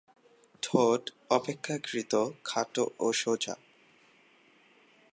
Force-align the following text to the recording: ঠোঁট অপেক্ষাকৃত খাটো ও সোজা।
ঠোঁট 0.63 1.01
অপেক্ষাকৃত 1.29 2.13
খাটো 2.43 2.85
ও 2.99 3.07
সোজা। 3.13 3.55